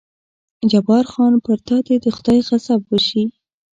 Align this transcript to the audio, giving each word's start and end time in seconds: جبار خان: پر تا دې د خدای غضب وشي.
جبار 0.71 1.05
خان: 1.11 1.33
پر 1.45 1.57
تا 1.67 1.77
دې 1.87 1.95
د 2.01 2.05
خدای 2.17 2.39
غضب 2.47 2.81
وشي. 2.91 3.23